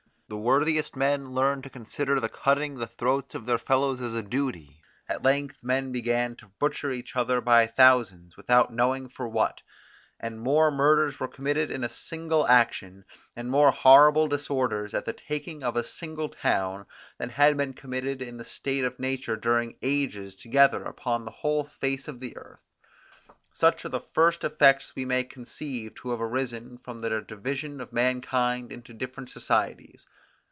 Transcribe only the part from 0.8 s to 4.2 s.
men learned to consider the cutting the throats of their fellows as